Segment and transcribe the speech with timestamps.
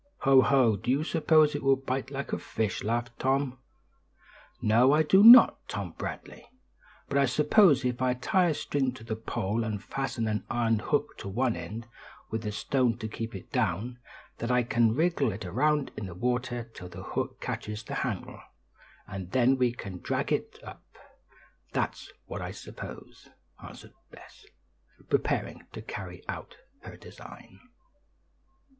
[0.21, 0.77] "Ho, ho!
[0.77, 3.59] Do you suppose it will bite like a fish?" laughed Tom.
[4.59, 6.49] "No, I do not, Tom Bradley.
[7.07, 10.79] But I suppose if I tie a string to the pole, and fasten an iron
[10.79, 11.85] hook to one end,
[12.31, 13.99] with a stone to keep it down,
[14.39, 17.93] that I can wiggle it round in the water till the hook catches in the
[18.01, 18.41] handle,
[19.05, 20.81] and then we can drag it up;
[21.73, 23.29] that's what I suppose,"
[23.63, 24.47] answered Bess,
[25.09, 27.59] preparing to carry out her design.